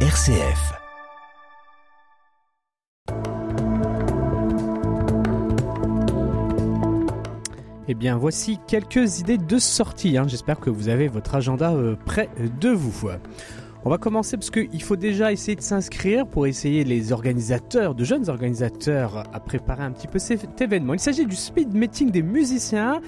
RCF. 0.00 0.74
Eh 7.88 7.94
bien, 7.94 8.16
voici 8.16 8.58
quelques 8.66 9.20
idées 9.20 9.38
de 9.38 9.58
sortie. 9.58 10.18
hein. 10.18 10.26
J'espère 10.28 10.60
que 10.60 10.70
vous 10.70 10.88
avez 10.88 11.08
votre 11.08 11.34
agenda 11.34 11.72
euh, 11.72 11.96
près 12.04 12.28
de 12.60 12.68
vous. 12.70 13.08
On 13.84 13.90
va 13.90 13.98
commencer 13.98 14.36
parce 14.36 14.50
qu'il 14.50 14.82
faut 14.82 14.96
déjà 14.96 15.32
essayer 15.32 15.54
de 15.54 15.62
s'inscrire 15.62 16.26
pour 16.26 16.46
essayer 16.46 16.82
les 16.82 17.12
organisateurs, 17.12 17.94
de 17.94 18.02
jeunes 18.04 18.28
organisateurs, 18.28 19.22
à 19.32 19.38
préparer 19.40 19.84
un 19.84 19.92
petit 19.92 20.08
peu 20.08 20.18
cet 20.18 20.60
événement. 20.60 20.92
Il 20.94 21.00
s'agit 21.00 21.24
du 21.24 21.36
speed 21.36 21.72
meeting 21.72 22.10
des 22.10 22.22
musiciens. 22.22 23.00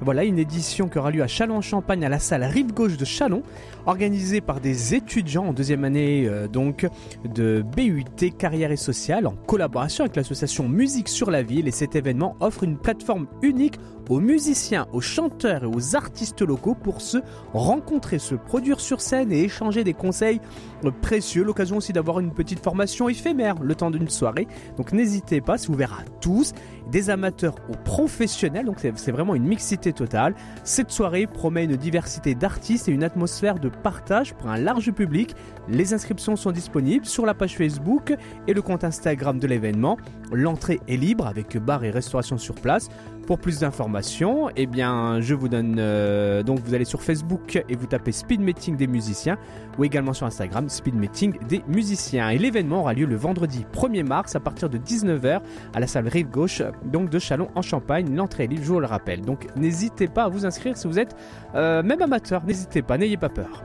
Voilà 0.00 0.24
une 0.24 0.38
édition 0.38 0.88
qui 0.88 0.98
aura 0.98 1.10
lieu 1.10 1.22
à 1.22 1.26
Châlons-en-Champagne 1.26 2.04
à 2.04 2.08
la 2.08 2.18
salle 2.18 2.44
Rive 2.44 2.72
Gauche 2.72 2.96
de 2.96 3.04
Châlons, 3.04 3.42
organisée 3.86 4.40
par 4.40 4.60
des 4.60 4.94
étudiants 4.94 5.46
en 5.46 5.52
deuxième 5.52 5.84
année 5.84 6.26
euh, 6.26 6.48
donc 6.48 6.86
de 7.24 7.62
BUT 7.76 8.30
Carrière 8.36 8.72
et 8.72 8.76
Sociale 8.76 9.26
en 9.26 9.34
collaboration 9.46 10.04
avec 10.04 10.16
l'association 10.16 10.68
Musique 10.68 11.08
sur 11.08 11.30
la 11.30 11.42
Ville. 11.42 11.68
Et 11.68 11.72
cet 11.72 11.96
événement 11.96 12.36
offre 12.40 12.64
une 12.64 12.76
plateforme 12.76 13.26
unique 13.42 13.78
aux 14.10 14.20
musiciens, 14.20 14.86
aux 14.92 15.00
chanteurs 15.00 15.64
et 15.64 15.66
aux 15.66 15.96
artistes 15.96 16.42
locaux 16.42 16.74
pour 16.74 17.00
se 17.00 17.18
rencontrer, 17.52 18.18
se 18.18 18.34
produire 18.34 18.80
sur 18.80 19.00
scène 19.00 19.32
et 19.32 19.44
échanger 19.44 19.84
des 19.84 19.94
conseils 19.94 20.40
euh, 20.84 20.90
précieux. 20.90 21.44
L'occasion 21.44 21.76
aussi 21.76 21.92
d'avoir 21.92 22.20
une 22.20 22.32
petite 22.32 22.60
formation 22.60 23.08
éphémère 23.08 23.56
le 23.62 23.74
temps 23.74 23.90
d'une 23.90 24.08
soirée. 24.08 24.46
Donc 24.76 24.92
n'hésitez 24.92 25.40
pas, 25.40 25.58
c'est 25.58 25.70
ouvert 25.70 25.94
à 25.94 26.04
tous, 26.20 26.52
des 26.90 27.10
amateurs 27.10 27.54
aux 27.68 27.76
professionnels. 27.84 28.66
Donc 28.66 28.78
c'est 28.96 29.12
vraiment 29.12 29.34
une 29.34 29.44
mixité 29.44 29.83
totale. 29.92 30.34
Cette 30.62 30.90
soirée 30.90 31.26
promet 31.26 31.64
une 31.64 31.76
diversité 31.76 32.34
d'artistes 32.34 32.88
et 32.88 32.92
une 32.92 33.04
atmosphère 33.04 33.58
de 33.58 33.68
partage 33.68 34.34
pour 34.34 34.50
un 34.50 34.58
large 34.58 34.92
public. 34.92 35.34
Les 35.68 35.94
inscriptions 35.94 36.36
sont 36.36 36.52
disponibles 36.52 37.06
sur 37.06 37.26
la 37.26 37.34
page 37.34 37.56
Facebook 37.56 38.14
et 38.46 38.54
le 38.54 38.62
compte 38.62 38.84
Instagram 38.84 39.38
de 39.38 39.46
l'événement. 39.46 39.96
L'entrée 40.32 40.80
est 40.88 40.96
libre 40.96 41.26
avec 41.26 41.56
bar 41.58 41.84
et 41.84 41.90
restauration 41.90 42.38
sur 42.38 42.54
place. 42.54 42.88
Pour 43.26 43.38
plus 43.38 43.60
d'informations, 43.60 44.50
eh 44.54 44.66
bien, 44.66 45.20
je 45.20 45.34
vous 45.34 45.48
donne 45.48 45.76
euh, 45.78 46.42
donc 46.42 46.58
vous 46.58 46.74
allez 46.74 46.84
sur 46.84 47.02
Facebook 47.02 47.62
et 47.68 47.74
vous 47.74 47.86
tapez 47.86 48.12
Speed 48.12 48.40
Meeting 48.42 48.76
des 48.76 48.86
musiciens 48.86 49.38
ou 49.78 49.84
également 49.84 50.12
sur 50.12 50.26
Instagram 50.26 50.68
Speed 50.68 50.94
Meeting 50.94 51.34
des 51.48 51.62
musiciens. 51.66 52.28
Et 52.28 52.38
l'événement 52.38 52.80
aura 52.80 52.92
lieu 52.92 53.06
le 53.06 53.16
vendredi 53.16 53.64
1er 53.72 54.04
mars 54.04 54.36
à 54.36 54.40
partir 54.40 54.68
de 54.68 54.76
19h 54.76 55.40
à 55.72 55.80
la 55.80 55.86
salle 55.86 56.08
Rive 56.08 56.28
Gauche 56.28 56.62
donc 56.84 57.08
de 57.08 57.18
Chalon 57.18 57.48
en 57.54 57.62
Champagne. 57.62 58.14
L'entrée 58.14 58.44
est 58.44 58.48
libre, 58.48 58.62
je 58.64 58.72
vous 58.72 58.80
le 58.80 58.86
rappelle. 58.86 59.22
Donc 59.22 59.46
n'hésitez 59.56 59.73
pas 60.12 60.24
à 60.24 60.28
vous 60.28 60.46
inscrire 60.46 60.76
si 60.76 60.86
vous 60.86 60.98
êtes 60.98 61.16
euh, 61.54 61.82
même 61.82 62.02
amateur. 62.02 62.44
N'hésitez 62.44 62.82
pas, 62.82 62.98
n'ayez 62.98 63.16
pas 63.16 63.28
peur. 63.28 63.64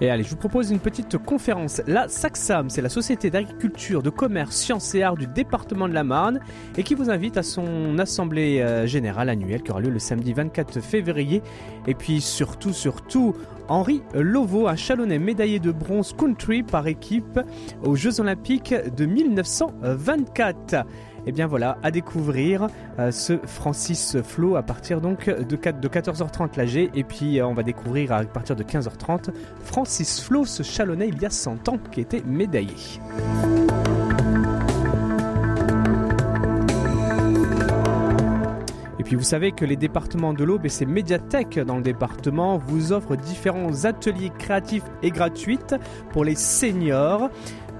Et 0.00 0.10
allez, 0.10 0.24
je 0.24 0.30
vous 0.30 0.36
propose 0.36 0.70
une 0.70 0.80
petite 0.80 1.16
conférence. 1.18 1.80
La 1.86 2.08
SACSAM, 2.08 2.68
c'est 2.68 2.82
la 2.82 2.88
Société 2.88 3.30
d'agriculture, 3.30 4.02
de 4.02 4.10
commerce, 4.10 4.56
sciences 4.56 4.94
et 4.94 5.02
arts 5.02 5.16
du 5.16 5.26
département 5.26 5.88
de 5.88 5.94
la 5.94 6.04
Marne 6.04 6.40
et 6.76 6.82
qui 6.82 6.94
vous 6.94 7.10
invite 7.10 7.36
à 7.36 7.42
son 7.42 7.98
assemblée 7.98 8.60
euh, 8.60 8.86
générale 8.86 9.28
annuelle 9.28 9.62
qui 9.62 9.70
aura 9.70 9.80
lieu 9.80 9.90
le 9.90 10.00
samedi 10.00 10.32
24 10.32 10.80
février. 10.80 11.42
Et 11.86 11.94
puis 11.94 12.20
surtout, 12.20 12.72
surtout, 12.72 13.34
Henri 13.68 14.02
Lovo, 14.14 14.68
un 14.68 14.76
chalonnais 14.76 15.18
médaillé 15.18 15.58
de 15.58 15.70
bronze 15.70 16.12
country 16.12 16.62
par 16.62 16.86
équipe 16.86 17.40
aux 17.82 17.94
Jeux 17.94 18.20
Olympiques 18.20 18.74
de 18.96 19.06
1924. 19.06 20.84
Et 21.26 21.32
bien 21.32 21.46
voilà, 21.46 21.78
à 21.82 21.90
découvrir 21.90 22.68
euh, 22.98 23.10
ce 23.10 23.38
Francis 23.44 24.18
Flo 24.22 24.56
à 24.56 24.62
partir 24.62 25.00
donc 25.00 25.28
de, 25.28 25.56
4 25.56 25.80
de 25.80 25.88
14h30 25.88 26.56
l'AG 26.56 26.90
et 26.94 27.04
puis 27.04 27.40
euh, 27.40 27.46
on 27.46 27.54
va 27.54 27.62
découvrir 27.62 28.12
à 28.12 28.24
partir 28.24 28.56
de 28.56 28.62
15h30 28.62 29.30
Francis 29.62 30.22
Flo, 30.22 30.44
ce 30.44 30.62
chalonnais 30.62 31.08
il 31.08 31.20
y 31.20 31.24
a 31.24 31.30
100 31.30 31.68
ans 31.68 31.78
qui 31.90 32.00
était 32.00 32.22
médaillé. 32.26 32.74
Et 39.04 39.06
puis 39.06 39.16
vous 39.16 39.22
savez 39.22 39.52
que 39.52 39.66
les 39.66 39.76
départements 39.76 40.32
de 40.32 40.44
l'Aube 40.44 40.64
et 40.64 40.70
ses 40.70 40.86
médiathèques 40.86 41.58
dans 41.58 41.76
le 41.76 41.82
département 41.82 42.56
vous 42.56 42.92
offrent 42.92 43.16
différents 43.16 43.84
ateliers 43.84 44.32
créatifs 44.38 44.84
et 45.02 45.10
gratuits 45.10 45.58
pour 46.10 46.24
les 46.24 46.34
seniors. 46.34 47.28